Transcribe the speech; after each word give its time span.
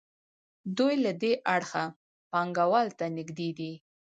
دوی 0.77 0.93
له 1.05 1.11
دې 1.21 1.33
اړخه 1.55 1.83
پانګوال 2.31 2.87
ته 2.99 3.05
نږدې 3.17 3.49
دي. 3.59 3.71